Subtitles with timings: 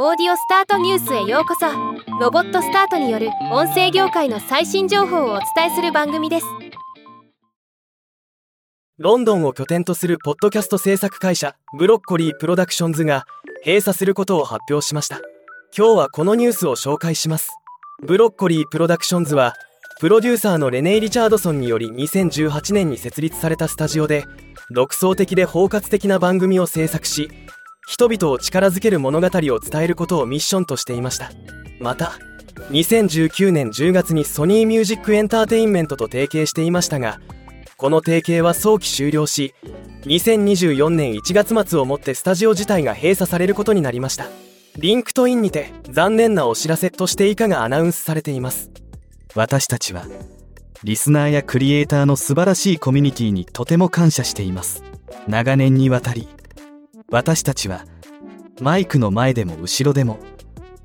[0.00, 1.66] オーディオスタートニュースへようこそ。
[2.20, 6.46] ロボットスタートによる音声業界の最新情報をお伝えする番組です。
[8.98, 13.26] ロンドンを拠点とするポッドキャスト制作会社ブロッコリープロダクションズが
[13.64, 15.20] 閉鎖することを発表しました。
[15.76, 17.50] 今日はこのニュースを紹介します。
[18.06, 19.54] ブロッコリープロダクションズは
[19.98, 24.26] プロデューサーのレネイ・リチャードソンにより2018年に設立されたスタジオで
[24.70, 27.28] 独創的で包括的な番組を制作し
[27.88, 31.32] 人々を力づける物語を伝えることをミッションとしていました。
[31.80, 32.18] また
[32.70, 37.18] 2019年10月にソニーミュージックエンターテインメントと提携していましたが
[37.78, 39.54] この提携は早期終了し
[40.02, 44.26] 2024年1月末をもってスタジオ自体が閉鎖されることになりました。
[44.76, 48.70] リンクトインにて残念なお知らせとして以下がアナウンスされています。
[49.34, 50.04] 私たちは
[50.84, 54.82] リスナーやクリエイターの素晴らしいコミュニティにとても感謝しています。
[55.26, 56.28] 長年にわたり
[57.10, 57.86] 私たちは
[58.60, 60.18] マイクの前でも後ろでも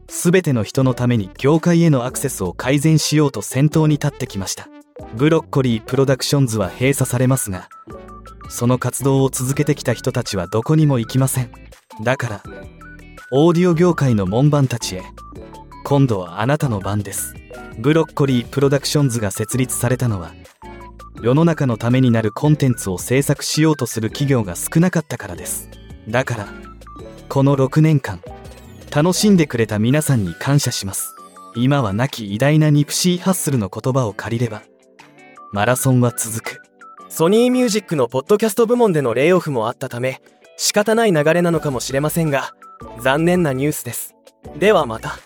[0.08, 4.70] 全ての人のために業界へのアクセスを改善しようと先頭に立ってきました。
[5.16, 7.68] ブロッコリープロダクションズは閉鎖されますが
[8.48, 11.52] その活動を続けてきた人たちはどこにも行きません。
[12.04, 12.44] だから
[13.32, 15.04] オーディオ業界の門番たちへ
[15.84, 17.34] 今度はあなたの番です。
[17.80, 20.34] ブロッコリープロダクションズが設立されたのは
[21.22, 25.83] 世の中のためになるコンテンツを制作しようとする企業が少なかったからです。
[26.08, 26.48] だから
[27.30, 28.22] この6年間
[28.94, 31.16] 楽しんでくれた皆さんに感謝します。
[31.56, 34.64] 今は亡き偉大なニプシー・ハッスルの言葉を借りれば
[35.52, 36.62] マラソンは続く。
[37.10, 40.20] ソニーミュージックのポッドキャスト部門でのレイオフもあったため
[40.58, 42.56] 仕方ない流れなのかもしれませんが
[43.02, 44.16] 残念なニュースです。
[44.58, 45.20] ではまた。